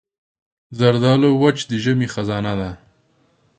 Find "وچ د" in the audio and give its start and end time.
1.41-1.71